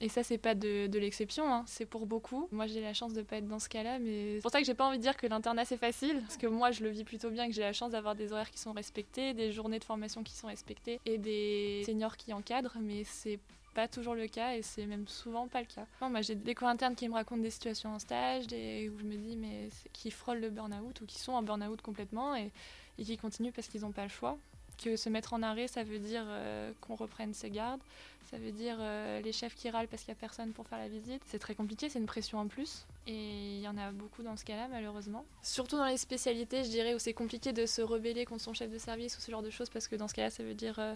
Et 0.00 0.08
ça, 0.08 0.22
c'est 0.22 0.38
pas 0.38 0.54
de, 0.54 0.98
l'exception, 0.98 1.52
hein. 1.52 1.62
c'est 1.66 1.86
pour 1.86 2.06
beaucoup. 2.06 2.48
Moi, 2.50 2.66
j'ai 2.66 2.80
la 2.80 2.94
chance 2.94 3.14
de 3.14 3.22
pas 3.22 3.36
être 3.36 3.46
dans 3.46 3.60
ce 3.60 3.68
cas-là, 3.68 4.00
mais 4.00 4.36
c'est 4.36 4.42
pour 4.42 4.50
ça 4.50 4.58
que 4.60 4.66
j'ai 4.66 4.74
pas 4.74 4.86
envie 4.86 4.98
de 4.98 5.02
dire 5.02 5.16
que 5.16 5.26
l'internat 5.26 5.64
c'est 5.64 5.76
facile, 5.76 6.20
parce 6.20 6.36
que 6.36 6.48
moi, 6.48 6.72
je 6.72 6.82
le 6.82 6.90
vis 6.90 7.04
plutôt 7.04 7.30
bien, 7.30 7.46
que 7.46 7.54
j'ai 7.54 7.62
la 7.62 7.72
chance 7.72 7.92
d'avoir 7.92 8.16
des 8.16 8.32
horaires 8.32 8.50
qui 8.50 8.58
sont 8.58 8.72
respectés, 8.72 9.34
des 9.34 9.52
journées 9.52 9.78
de 9.78 9.84
formation 9.84 10.24
qui 10.24 10.34
sont 10.34 10.48
respectées 10.48 11.00
et 11.06 11.16
des 11.16 11.84
seniors 11.86 12.16
qui 12.16 12.32
encadrent, 12.32 12.76
mais 12.80 13.04
c'est 13.04 13.38
pas 13.74 13.88
toujours 13.88 14.14
le 14.14 14.26
cas 14.26 14.54
et 14.54 14.62
c'est 14.62 14.86
même 14.86 15.06
souvent 15.08 15.48
pas 15.48 15.60
le 15.60 15.66
cas. 15.66 15.86
moi 16.00 16.22
j'ai 16.22 16.34
des 16.34 16.54
co 16.54 16.66
internes 16.66 16.94
qui 16.94 17.08
me 17.08 17.14
racontent 17.14 17.42
des 17.42 17.50
situations 17.50 17.94
en 17.94 17.98
stage 17.98 18.46
des, 18.46 18.88
où 18.88 18.98
je 18.98 19.04
me 19.04 19.16
dis 19.16 19.36
mais 19.36 19.68
qui 19.92 20.10
frôlent 20.10 20.40
le 20.40 20.50
burn-out 20.50 21.00
ou 21.00 21.06
qui 21.06 21.18
sont 21.18 21.32
en 21.32 21.42
burn-out 21.42 21.82
complètement 21.82 22.34
et, 22.34 22.50
et 22.98 23.04
qui 23.04 23.16
continuent 23.16 23.52
parce 23.52 23.68
qu'ils 23.68 23.82
n'ont 23.82 23.92
pas 23.92 24.04
le 24.04 24.08
choix. 24.08 24.38
Que 24.82 24.96
se 24.96 25.08
mettre 25.08 25.34
en 25.34 25.42
arrêt, 25.42 25.68
ça 25.68 25.84
veut 25.84 26.00
dire 26.00 26.24
euh, 26.26 26.72
qu'on 26.80 26.96
reprenne 26.96 27.32
ses 27.32 27.48
gardes, 27.48 27.80
ça 28.28 28.38
veut 28.38 28.50
dire 28.50 28.76
euh, 28.80 29.20
les 29.20 29.30
chefs 29.30 29.54
qui 29.54 29.70
râlent 29.70 29.86
parce 29.86 30.02
qu'il 30.02 30.12
n'y 30.12 30.18
a 30.18 30.20
personne 30.20 30.52
pour 30.52 30.66
faire 30.66 30.78
la 30.78 30.88
visite. 30.88 31.22
C'est 31.26 31.38
très 31.38 31.54
compliqué, 31.54 31.88
c'est 31.88 32.00
une 32.00 32.06
pression 32.06 32.38
en 32.38 32.48
plus. 32.48 32.84
Et 33.06 33.56
il 33.56 33.60
y 33.60 33.68
en 33.68 33.78
a 33.78 33.92
beaucoup 33.92 34.24
dans 34.24 34.36
ce 34.36 34.44
cas-là, 34.44 34.66
malheureusement. 34.68 35.24
Surtout 35.42 35.76
dans 35.76 35.86
les 35.86 35.96
spécialités, 35.96 36.64
je 36.64 36.70
dirais, 36.70 36.94
où 36.94 36.98
c'est 36.98 37.12
compliqué 37.12 37.52
de 37.52 37.66
se 37.66 37.82
rebeller 37.82 38.24
contre 38.24 38.42
son 38.42 38.52
chef 38.52 38.70
de 38.72 38.78
service 38.78 39.16
ou 39.16 39.20
ce 39.20 39.30
genre 39.30 39.42
de 39.42 39.50
choses, 39.50 39.70
parce 39.70 39.86
que 39.86 39.94
dans 39.94 40.08
ce 40.08 40.14
cas-là, 40.14 40.30
ça 40.30 40.42
veut 40.42 40.54
dire 40.54 40.78
euh, 40.80 40.94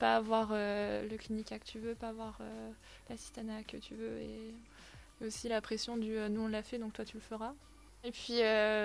pas 0.00 0.16
avoir 0.16 0.48
euh, 0.50 1.06
le 1.06 1.16
clinica 1.18 1.58
que 1.58 1.66
tu 1.66 1.78
veux, 1.78 1.94
pas 1.94 2.08
avoir 2.08 2.38
euh, 2.40 2.70
l'assistanat 3.08 3.62
que 3.62 3.76
tu 3.76 3.94
veux 3.94 4.18
et, 4.20 4.54
aussi 5.24 5.48
la 5.48 5.60
pression 5.60 5.98
du 5.98 6.16
euh, 6.16 6.30
nous 6.30 6.40
on 6.40 6.48
l'a 6.48 6.62
fait 6.62 6.78
donc 6.78 6.94
toi 6.94 7.04
tu 7.04 7.16
le 7.16 7.22
feras. 7.22 7.52
Et 8.02 8.10
puis 8.10 8.40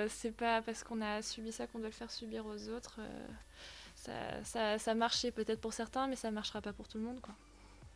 c'est 0.10 0.36
pas 0.36 0.62
parce 0.62 0.84
qu'on 0.84 1.02
a 1.02 1.22
subi 1.22 1.54
ça 1.54 1.68
qu'on 1.68 1.80
doit 1.80 1.88
le 1.88 1.94
faire 1.94 2.12
subir 2.12 2.46
aux 2.46 2.68
autres. 2.68 3.00
Ça, 3.96 4.12
ça, 4.44 4.78
ça, 4.78 4.94
marchait 4.94 5.32
peut-être 5.32 5.62
pour 5.62 5.72
certains 5.72 6.08
mais 6.08 6.18
ça 6.18 6.30
marchera 6.32 6.62
pas 6.62 6.74
pour 6.74 6.90
tout 6.90 6.98
le 6.98 7.06
monde 7.06 7.22
quoi. 7.22 7.34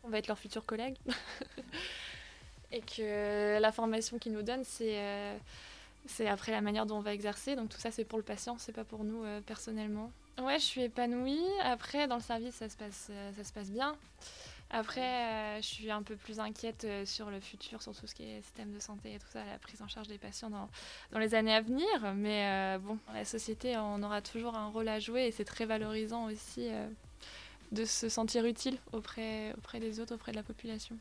On 0.02 0.08
va 0.08 0.16
être 0.16 0.28
leurs 0.28 0.38
futurs 0.38 0.64
collègues. 0.64 0.96
et 2.72 2.80
que 2.80 3.60
la 3.60 3.70
formation 3.70 4.18
qu'ils 4.18 4.32
nous 4.32 4.42
donnent 4.42 4.64
c'est 4.64 5.38
c'est 6.06 6.28
après 6.28 6.52
la 6.52 6.60
manière 6.60 6.86
dont 6.86 6.96
on 6.96 7.02
va 7.02 7.12
exercer 7.12 7.56
donc 7.56 7.68
tout 7.68 7.78
ça 7.78 7.90
c'est 7.90 8.04
pour 8.04 8.18
le 8.18 8.24
patient 8.24 8.56
c'est 8.58 8.72
pas 8.72 8.84
pour 8.84 9.04
nous 9.04 9.24
personnellement. 9.46 10.10
Ouais, 10.42 10.58
je 10.58 10.64
suis 10.64 10.82
épanouie. 10.82 11.44
Après, 11.62 12.08
dans 12.08 12.16
le 12.16 12.22
service, 12.22 12.54
ça 12.54 12.68
se 12.68 12.76
passe, 12.76 13.08
euh, 13.10 13.30
ça 13.36 13.44
se 13.44 13.52
passe 13.52 13.70
bien. 13.70 13.94
Après, 14.70 15.00
euh, 15.00 15.56
je 15.56 15.66
suis 15.66 15.90
un 15.90 16.02
peu 16.02 16.16
plus 16.16 16.40
inquiète 16.40 16.84
euh, 16.84 17.04
sur 17.04 17.30
le 17.30 17.40
futur, 17.40 17.82
sur 17.82 17.94
tout 17.94 18.06
ce 18.06 18.14
qui 18.14 18.22
est 18.22 18.40
système 18.40 18.72
de 18.72 18.78
santé 18.78 19.14
et 19.14 19.18
tout 19.18 19.26
ça, 19.30 19.44
la 19.44 19.58
prise 19.58 19.82
en 19.82 19.88
charge 19.88 20.08
des 20.08 20.16
patients 20.16 20.48
dans, 20.48 21.18
les 21.18 21.34
années 21.34 21.54
à 21.54 21.60
venir. 21.60 21.86
Mais 22.14 22.78
bon, 22.78 22.98
la 23.12 23.24
société, 23.24 23.76
on 23.76 24.02
aura 24.02 24.22
toujours 24.22 24.54
un 24.54 24.68
rôle 24.68 24.88
à 24.88 24.98
jouer 24.98 25.26
et 25.26 25.32
c'est 25.32 25.44
très 25.44 25.66
valorisant 25.66 26.26
aussi 26.26 26.68
de 27.72 27.84
se 27.84 28.08
sentir 28.08 28.46
utile 28.46 28.78
auprès, 28.92 29.52
auprès 29.58 29.80
des 29.80 30.00
autres, 30.00 30.14
auprès 30.14 30.32
de 30.32 30.36
la 30.36 30.42
population. 30.42 30.96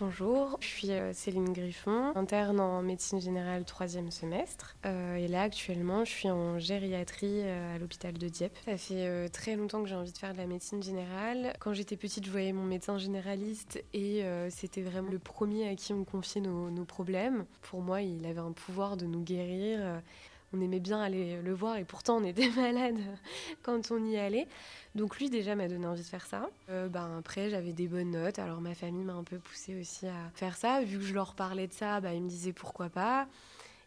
Bonjour, 0.00 0.56
je 0.60 0.66
suis 0.66 0.90
euh, 0.90 1.12
Céline 1.12 1.52
Griffon, 1.52 2.12
interne 2.16 2.60
en 2.60 2.80
médecine 2.80 3.20
générale 3.20 3.64
troisième 3.66 4.10
semestre. 4.10 4.74
Euh, 4.86 5.16
et 5.16 5.28
là 5.28 5.42
actuellement, 5.42 6.06
je 6.06 6.10
suis 6.10 6.30
en 6.30 6.58
gériatrie 6.58 7.42
euh, 7.42 7.76
à 7.76 7.78
l'hôpital 7.78 8.14
de 8.14 8.28
Dieppe. 8.28 8.56
Ça 8.64 8.78
fait 8.78 9.28
très 9.28 9.54
longtemps 9.54 9.82
que 9.82 9.90
j'ai 9.90 9.94
envie 9.94 10.10
de 10.10 10.16
faire 10.16 10.32
de 10.32 10.38
la 10.38 10.46
médecine 10.46 10.82
générale. 10.82 11.52
Quand 11.60 11.74
j'étais 11.74 11.98
petite, 11.98 12.24
je 12.24 12.30
voyais 12.30 12.54
mon 12.54 12.64
médecin 12.64 12.96
généraliste 12.96 13.84
et 13.92 14.24
c'était 14.48 14.82
vraiment 14.82 15.10
le 15.10 15.18
premier 15.18 15.68
à 15.68 15.74
qui 15.76 15.92
on 15.92 16.04
confiait 16.04 16.40
nos, 16.40 16.70
nos 16.70 16.84
problèmes. 16.84 17.44
Pour 17.60 17.82
moi, 17.82 18.00
il 18.00 18.24
avait 18.24 18.40
un 18.40 18.52
pouvoir 18.52 18.96
de 18.96 19.04
nous 19.04 19.20
guérir 19.20 20.00
on 20.52 20.60
aimait 20.60 20.80
bien 20.80 21.00
aller 21.00 21.40
le 21.42 21.52
voir 21.52 21.76
et 21.76 21.84
pourtant 21.84 22.16
on 22.18 22.24
était 22.24 22.48
malade 22.56 22.98
quand 23.62 23.90
on 23.90 24.04
y 24.04 24.16
allait. 24.16 24.46
Donc 24.94 25.18
lui 25.18 25.30
déjà 25.30 25.54
m'a 25.54 25.68
donné 25.68 25.86
envie 25.86 26.02
de 26.02 26.06
faire 26.06 26.26
ça. 26.26 26.48
Ben, 26.68 27.18
après 27.18 27.50
j'avais 27.50 27.72
des 27.72 27.88
bonnes 27.88 28.10
notes, 28.10 28.38
alors 28.38 28.60
ma 28.60 28.74
famille 28.74 29.04
m'a 29.04 29.14
un 29.14 29.24
peu 29.24 29.38
poussé 29.38 29.80
aussi 29.80 30.06
à 30.06 30.30
faire 30.34 30.56
ça. 30.56 30.82
Vu 30.82 30.98
que 30.98 31.04
je 31.04 31.14
leur 31.14 31.34
parlais 31.34 31.66
de 31.66 31.72
ça, 31.72 32.00
ben, 32.00 32.12
ils 32.12 32.22
me 32.22 32.28
disaient 32.28 32.52
pourquoi 32.52 32.88
pas. 32.88 33.26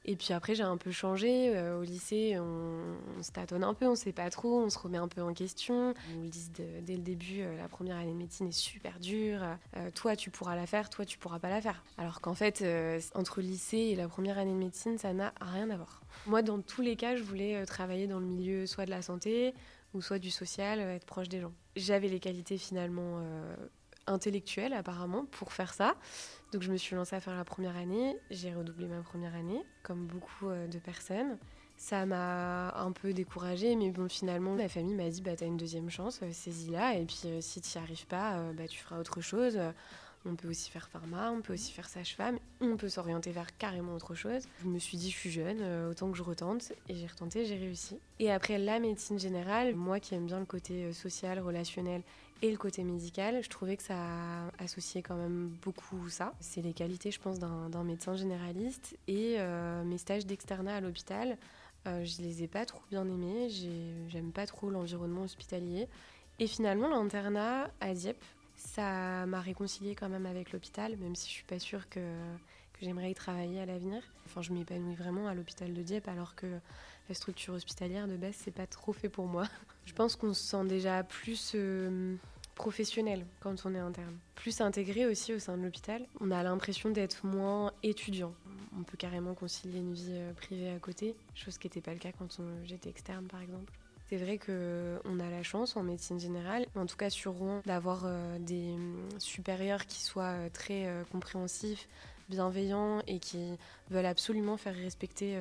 Et 0.05 0.15
puis 0.15 0.33
après, 0.33 0.55
j'ai 0.55 0.63
un 0.63 0.77
peu 0.77 0.91
changé. 0.91 1.59
au 1.73 1.81
lycée, 1.81 2.37
on, 2.39 3.23
se 3.23 3.31
tâtonne 3.31 3.63
un 3.63 3.73
peu, 3.73 3.87
on 3.87 3.95
sait 3.95 4.13
pas 4.13 4.29
trop, 4.29 4.59
on 4.61 4.69
se 4.69 4.77
remet 4.77 4.97
un 4.99 5.07
peu 5.07 5.21
en 5.21 5.33
question. 5.33 5.93
On 6.13 6.19
nous 6.19 6.29
dit 6.29 6.49
dès 6.83 6.95
le 6.95 7.01
début, 7.01 7.43
la 7.57 7.67
première 7.67 7.97
année 7.97 8.11
de 8.11 8.17
médecine 8.17 8.47
est 8.47 8.51
super 8.51 8.99
dure. 8.99 9.41
toi, 9.95 10.15
tu 10.15 10.29
pourras 10.29 10.55
la 10.55 10.67
faire, 10.67 10.89
toi, 10.89 11.05
tu 11.05 11.17
pourras 11.17 11.39
pas 11.39 11.49
la 11.49 11.59
faire. 11.59 11.83
Alors 11.97 12.21
qu'en 12.21 12.35
fait, 12.35 12.63
entre 13.15 13.41
lycée 13.41 13.77
et 13.77 13.95
la 13.95 14.07
première 14.07 14.37
année 14.37 14.53
de 14.53 14.57
médecine, 14.57 14.97
ça 14.97 15.11
n'a 15.13 15.33
rien 15.41 15.69
à 15.71 15.75
voir. 15.75 16.01
Moi, 16.27 16.43
dans 16.43 16.61
tous 16.61 16.81
les 16.81 16.95
cas, 16.95 17.15
je 17.15 17.23
voulais 17.23 17.65
travailler 17.65 18.05
dans 18.05 18.19
le 18.19 18.25
milieu 18.25 18.67
soit 18.67 18.85
de 18.85 18.91
la 18.91 19.01
santé, 19.01 19.53
ou 19.95 20.01
soit 20.01 20.19
du 20.19 20.29
social, 20.29 20.79
euh, 20.79 20.95
être 20.95 21.05
proche 21.05 21.29
des 21.29 21.39
gens. 21.39 21.53
J'avais 21.75 22.09
les 22.09 22.19
qualités 22.19 22.57
finalement 22.57 23.19
euh, 23.19 23.55
intellectuelles 24.05 24.73
apparemment 24.73 25.25
pour 25.25 25.53
faire 25.53 25.73
ça. 25.73 25.95
Donc 26.55 26.63
je 26.63 26.71
me 26.71 26.77
suis 26.77 26.95
lancée 26.95 27.17
à 27.17 27.19
faire 27.19 27.35
la 27.35 27.43
première 27.43 27.75
année. 27.75 28.15
J'ai 28.31 28.53
redoublé 28.53 28.87
ma 28.87 29.01
première 29.01 29.35
année, 29.35 29.61
comme 29.83 30.05
beaucoup 30.05 30.47
euh, 30.47 30.67
de 30.67 30.79
personnes. 30.79 31.37
Ça 31.75 32.05
m'a 32.05 32.69
un 32.79 32.93
peu 32.93 33.11
découragée, 33.11 33.75
mais 33.75 33.89
bon, 33.89 34.07
finalement, 34.07 34.55
la 34.55 34.69
famille 34.69 34.95
m'a 34.95 35.09
dit 35.09 35.21
bah, 35.21 35.35
T'as 35.35 35.47
une 35.47 35.57
deuxième 35.57 35.89
chance, 35.89 36.21
saisis-la, 36.31 36.95
et 36.95 37.03
puis 37.03 37.27
si 37.41 37.59
tu 37.59 37.77
n'y 37.77 37.83
arrives 37.83 38.07
pas, 38.07 38.39
bah, 38.53 38.69
tu 38.69 38.79
feras 38.79 38.97
autre 38.97 39.19
chose. 39.19 39.59
On 40.27 40.35
peut 40.35 40.49
aussi 40.49 40.71
faire 40.71 40.89
pharma, 40.89 41.29
on 41.31 41.41
peut 41.41 41.53
aussi 41.53 41.71
faire 41.71 41.87
sage-femme, 41.87 42.39
on 42.59 42.77
peut 42.77 42.89
s'orienter 42.89 43.31
vers 43.31 43.55
carrément 43.57 43.93
autre 43.93 44.15
chose. 44.15 44.41
Je 44.63 44.67
me 44.67 44.79
suis 44.79 44.97
dit, 44.97 45.11
je 45.11 45.15
suis 45.15 45.29
jeune, 45.29 45.59
euh, 45.61 45.91
autant 45.91 46.09
que 46.09 46.17
je 46.17 46.23
retente, 46.23 46.73
et 46.89 46.95
j'ai 46.95 47.05
retenté, 47.05 47.45
j'ai 47.45 47.57
réussi. 47.57 47.99
Et 48.17 48.31
après 48.31 48.57
la 48.57 48.79
médecine 48.79 49.19
générale, 49.19 49.75
moi 49.75 49.99
qui 49.99 50.15
aime 50.15 50.25
bien 50.25 50.39
le 50.39 50.45
côté 50.45 50.85
euh, 50.85 50.93
social, 50.93 51.39
relationnel 51.39 52.01
et 52.41 52.51
le 52.51 52.57
côté 52.57 52.83
médical, 52.83 53.43
je 53.43 53.49
trouvais 53.49 53.77
que 53.77 53.83
ça 53.83 54.47
associait 54.59 55.01
quand 55.01 55.15
même 55.15 55.55
beaucoup 55.61 56.09
ça. 56.09 56.33
C'est 56.39 56.61
les 56.61 56.73
qualités, 56.73 57.11
je 57.11 57.19
pense, 57.19 57.39
d'un 57.39 57.83
médecin 57.83 58.15
généraliste. 58.15 58.97
Et 59.07 59.35
euh, 59.39 59.83
mes 59.83 59.97
stages 59.97 60.25
d'externat 60.25 60.75
à 60.75 60.81
l'hôpital, 60.81 61.37
je 61.85 62.21
les 62.21 62.43
ai 62.43 62.47
pas 62.47 62.65
trop 62.65 62.81
bien 62.89 63.05
aimés. 63.07 63.49
J'aime 64.09 64.31
pas 64.31 64.45
trop 64.45 64.69
l'environnement 64.69 65.21
hospitalier. 65.23 65.87
Et 66.39 66.47
finalement, 66.47 66.89
l'internat 66.89 67.71
à 67.79 67.93
Dieppe, 67.93 68.23
ça 68.55 69.25
m'a 69.25 69.41
réconcilié 69.41 69.95
quand 69.95 70.09
même 70.09 70.25
avec 70.25 70.51
l'hôpital, 70.51 70.97
même 70.97 71.15
si 71.15 71.29
je 71.29 71.33
suis 71.33 71.43
pas 71.43 71.59
sûre 71.59 71.87
que, 71.89 71.99
que 71.99 72.79
j'aimerais 72.81 73.11
y 73.11 73.15
travailler 73.15 73.61
à 73.61 73.65
l'avenir. 73.65 74.01
Enfin, 74.25 74.41
je 74.41 74.51
m'épanouis 74.51 74.95
vraiment 74.95 75.27
à 75.27 75.33
l'hôpital 75.33 75.73
de 75.73 75.81
Dieppe, 75.81 76.07
alors 76.07 76.35
que 76.35 76.47
la 77.09 77.15
structure 77.15 77.53
hospitalière 77.53 78.07
de 78.07 78.17
base, 78.17 78.35
c'est 78.37 78.53
pas 78.53 78.67
trop 78.67 78.93
fait 78.93 79.09
pour 79.09 79.27
moi. 79.27 79.47
Je 79.85 79.93
pense 79.93 80.15
qu'on 80.15 80.33
se 80.33 80.43
sent 80.43 80.65
déjà 80.65 81.03
plus 81.03 81.51
euh, 81.55 82.15
professionnel 82.55 83.25
quand 83.39 83.65
on 83.65 83.75
est 83.75 83.79
interne, 83.79 84.17
plus 84.33 84.61
intégré 84.61 85.05
aussi 85.05 85.33
au 85.33 85.39
sein 85.39 85.57
de 85.57 85.63
l'hôpital. 85.63 86.05
On 86.19 86.31
a 86.31 86.41
l'impression 86.41 86.89
d'être 86.89 87.25
moins 87.25 87.71
étudiant. 87.83 88.33
On 88.77 88.83
peut 88.83 88.97
carrément 88.97 89.35
concilier 89.35 89.79
une 89.79 89.93
vie 89.93 90.09
euh, 90.09 90.33
privée 90.33 90.71
à 90.71 90.79
côté, 90.79 91.15
chose 91.35 91.57
qui 91.57 91.67
n'était 91.67 91.81
pas 91.81 91.93
le 91.93 91.99
cas 91.99 92.11
quand 92.17 92.41
j'étais 92.63 92.89
externe, 92.89 93.27
par 93.27 93.41
exemple. 93.41 93.71
C'est 94.09 94.17
vrai 94.17 94.37
qu'on 94.37 95.19
a 95.19 95.29
la 95.31 95.41
chance 95.41 95.75
en 95.77 95.83
médecine 95.83 96.19
générale, 96.19 96.67
en 96.75 96.85
tout 96.85 96.97
cas 96.97 97.09
sur 97.09 97.33
Rouen, 97.33 97.61
d'avoir 97.65 98.03
euh, 98.05 98.37
des 98.39 98.73
hum, 98.73 99.07
supérieurs 99.19 99.85
qui 99.85 100.03
soient 100.03 100.49
très 100.51 100.87
compréhensifs, 101.11 101.87
bienveillants 102.29 103.01
et 103.07 103.19
qui 103.19 103.57
veulent 103.91 104.05
absolument 104.05 104.57
faire 104.57 104.75
respecter 104.75 105.37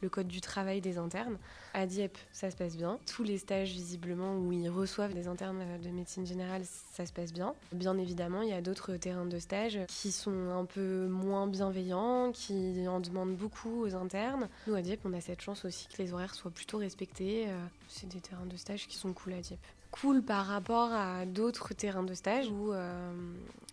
le 0.00 0.08
code 0.08 0.28
du 0.28 0.40
travail 0.40 0.80
des 0.80 0.98
internes. 0.98 1.38
À 1.74 1.86
Dieppe, 1.86 2.18
ça 2.32 2.50
se 2.50 2.56
passe 2.56 2.76
bien. 2.76 2.98
Tous 3.06 3.22
les 3.22 3.38
stages, 3.38 3.72
visiblement, 3.72 4.36
où 4.36 4.52
ils 4.52 4.68
reçoivent 4.68 5.14
des 5.14 5.28
internes 5.28 5.62
de 5.82 5.88
médecine 5.90 6.26
générale, 6.26 6.62
ça 6.92 7.06
se 7.06 7.12
passe 7.12 7.32
bien. 7.32 7.54
Bien 7.72 7.96
évidemment, 7.98 8.42
il 8.42 8.48
y 8.48 8.52
a 8.52 8.60
d'autres 8.60 8.96
terrains 8.96 9.26
de 9.26 9.38
stage 9.38 9.78
qui 9.88 10.12
sont 10.12 10.50
un 10.50 10.64
peu 10.64 11.06
moins 11.06 11.46
bienveillants, 11.46 12.32
qui 12.32 12.86
en 12.88 13.00
demandent 13.00 13.36
beaucoup 13.36 13.82
aux 13.82 13.94
internes. 13.94 14.48
Nous, 14.66 14.74
à 14.74 14.82
Dieppe, 14.82 15.00
on 15.04 15.12
a 15.12 15.20
cette 15.20 15.40
chance 15.40 15.64
aussi 15.64 15.88
que 15.88 16.02
les 16.02 16.12
horaires 16.12 16.34
soient 16.34 16.50
plutôt 16.50 16.78
respectés. 16.78 17.46
Euh, 17.48 17.66
c'est 17.88 18.08
des 18.08 18.20
terrains 18.20 18.46
de 18.46 18.56
stage 18.56 18.86
qui 18.88 18.96
sont 18.96 19.12
cool 19.12 19.34
à 19.34 19.40
Dieppe 19.40 19.66
cool 19.90 20.22
par 20.22 20.46
rapport 20.46 20.92
à 20.92 21.26
d'autres 21.26 21.74
terrains 21.74 22.02
de 22.02 22.14
stage 22.14 22.50
où, 22.50 22.72
euh, 22.72 23.12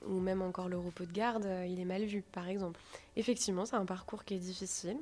ou 0.08 0.20
même 0.20 0.41
encore 0.41 0.70
le 0.70 0.77
repos 0.77 1.05
de 1.05 1.12
garde, 1.12 1.46
euh, 1.46 1.65
il 1.65 1.79
est 1.79 1.86
mal 1.86 2.05
vu, 2.05 2.22
par 2.32 2.48
exemple. 2.48 2.79
Effectivement, 3.15 3.65
c'est 3.65 3.75
un 3.75 3.86
parcours 3.86 4.24
qui 4.24 4.36
est 4.36 4.39
difficile 4.39 4.98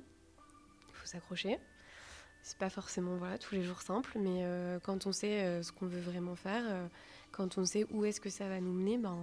s'accrocher. 1.08 1.60
C'est 2.42 2.58
pas 2.58 2.70
forcément 2.70 3.16
voilà, 3.16 3.38
tous 3.38 3.56
les 3.56 3.64
jours 3.64 3.82
simple, 3.82 4.12
mais 4.20 4.44
euh, 4.44 4.80
quand 4.82 5.08
on 5.08 5.14
sait 5.14 5.44
euh, 5.44 5.64
ce 5.64 5.72
qu'on 5.72 5.86
veut 5.86 6.02
vraiment 6.02 6.36
faire, 6.36 6.64
euh, 6.68 6.88
quand 7.32 7.58
on 7.58 7.66
sait 7.66 7.86
où 7.92 8.04
est-ce 8.04 8.20
que 8.20 8.30
ça 8.30 8.50
va 8.50 8.60
nous 8.60 8.74
mener, 8.74 8.98
ben, 8.98 9.18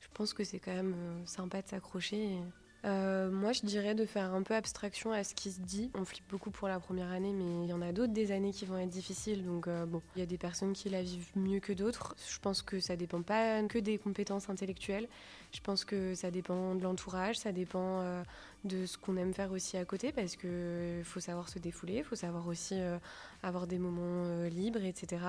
je 0.00 0.08
pense 0.14 0.32
que 0.32 0.44
c'est 0.44 0.60
quand 0.60 0.74
même 0.74 0.94
sympa 1.26 1.62
de 1.62 1.68
s'accrocher. 1.68 2.38
Moi, 2.84 3.52
je 3.52 3.64
dirais 3.64 3.94
de 3.94 4.04
faire 4.04 4.34
un 4.34 4.42
peu 4.42 4.54
abstraction 4.54 5.12
à 5.12 5.24
ce 5.24 5.34
qui 5.34 5.50
se 5.50 5.60
dit. 5.60 5.90
On 5.94 6.04
flippe 6.04 6.28
beaucoup 6.28 6.50
pour 6.50 6.68
la 6.68 6.78
première 6.78 7.10
année, 7.10 7.32
mais 7.32 7.64
il 7.64 7.68
y 7.68 7.72
en 7.72 7.82
a 7.82 7.92
d'autres 7.92 8.12
des 8.12 8.30
années 8.32 8.52
qui 8.52 8.66
vont 8.66 8.78
être 8.78 8.90
difficiles. 8.90 9.44
Donc, 9.44 9.68
bon, 9.68 10.02
il 10.16 10.20
y 10.20 10.22
a 10.22 10.26
des 10.26 10.38
personnes 10.38 10.72
qui 10.72 10.88
la 10.90 11.02
vivent 11.02 11.30
mieux 11.36 11.60
que 11.60 11.72
d'autres. 11.72 12.14
Je 12.30 12.38
pense 12.38 12.62
que 12.62 12.80
ça 12.80 12.96
dépend 12.96 13.22
pas 13.22 13.62
que 13.64 13.78
des 13.78 13.98
compétences 13.98 14.50
intellectuelles. 14.50 15.08
Je 15.54 15.60
pense 15.60 15.84
que 15.84 16.16
ça 16.16 16.32
dépend 16.32 16.74
de 16.74 16.82
l'entourage, 16.82 17.36
ça 17.36 17.52
dépend 17.52 18.00
euh, 18.00 18.24
de 18.64 18.86
ce 18.86 18.98
qu'on 18.98 19.16
aime 19.16 19.32
faire 19.32 19.52
aussi 19.52 19.76
à 19.76 19.84
côté, 19.84 20.10
parce 20.10 20.34
qu'il 20.34 21.04
faut 21.04 21.20
savoir 21.20 21.48
se 21.48 21.60
défouler, 21.60 21.98
il 21.98 22.04
faut 22.04 22.16
savoir 22.16 22.48
aussi 22.48 22.74
euh, 22.74 22.98
avoir 23.44 23.68
des 23.68 23.78
moments 23.78 24.24
euh, 24.26 24.48
libres, 24.48 24.82
etc. 24.84 25.22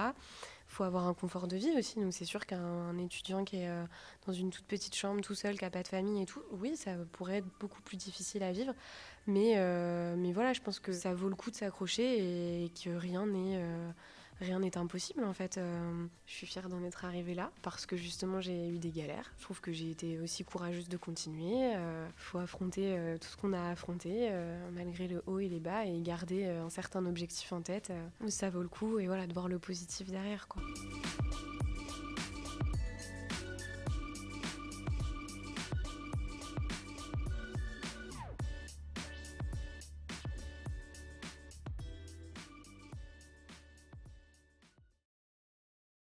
Faut 0.68 0.84
avoir 0.84 1.08
un 1.08 1.14
confort 1.14 1.48
de 1.48 1.56
vie 1.58 1.72
aussi. 1.78 2.00
Donc 2.00 2.14
c'est 2.14 2.26
sûr 2.26 2.46
qu'un 2.46 2.98
étudiant 2.98 3.44
qui 3.46 3.58
est 3.58 3.70
dans 4.26 4.34
une 4.34 4.50
toute 4.50 4.66
petite 4.66 4.96
chambre 4.96 5.22
tout 5.22 5.36
seul, 5.36 5.58
qui 5.58 5.64
n'a 5.64 5.70
pas 5.70 5.84
de 5.84 5.88
famille 5.88 6.22
et 6.22 6.26
tout, 6.26 6.42
oui, 6.52 6.76
ça 6.76 6.92
pourrait 7.14 7.38
être 7.38 7.48
beaucoup 7.60 7.82
plus 7.82 7.98
difficile 7.98 8.44
à 8.44 8.52
vivre. 8.52 8.74
Mais, 9.28 9.56
mais 10.18 10.34
voilà, 10.34 10.54
je 10.54 10.62
pense 10.62 10.80
que 10.80 10.92
ça 10.92 11.14
vaut 11.14 11.30
le 11.30 11.36
coup 11.36 11.52
de 11.52 11.56
s'accrocher 11.56 12.66
et 12.66 12.70
que 12.70 12.90
rien 12.90 13.26
n'est 13.26 13.60
rien 14.42 14.60
n'est 14.60 14.78
impossible 14.78 15.24
en 15.24 15.34
fait. 15.34 15.58
Euh, 15.58 16.06
je 16.26 16.34
suis 16.34 16.48
fière 16.48 16.70
d'en 16.70 16.84
être 16.84 17.06
arrivée 17.06 17.34
là 17.34 17.52
parce 17.62 17.86
que 17.86 17.96
justement 17.96 18.42
j'ai 18.42 18.70
eu 18.70 18.78
des 18.78 18.92
galères. 18.92 19.32
Je 19.38 19.44
trouve 19.44 19.62
que 19.62 19.72
j'ai 19.72 19.90
été 19.90 20.20
aussi 20.20 20.44
courageuse 20.44 20.90
de 20.90 20.98
continuer. 20.98 21.72
Il 21.72 21.76
euh, 21.76 22.08
faut 22.18 22.40
affronter 22.40 22.98
euh, 22.98 23.18
tout 23.18 23.28
ce 23.28 23.38
qu'on 23.38 23.54
a 23.54 23.60
à 23.60 23.72
affronter 23.72 24.32
malgré 24.74 25.08
le 25.08 25.24
haut 25.28 25.40
et 25.40 25.50
les 25.50 25.60
bas 25.60 25.86
et 25.86 26.00
garder 26.02 26.46
un 26.46 26.70
certain 26.70 27.06
objectif 27.06 27.52
en 27.52 27.62
tête. 27.62 27.92
ça 28.28 28.50
vaut 28.50 28.62
le 28.62 28.68
coup 28.68 29.00
et 29.00 29.08
voilà 29.08 29.28
de 29.28 29.34
voir 29.34 29.48
le 29.48 29.60
positif 29.60 30.10
derrière 30.10 30.48
quoi. 30.48 30.62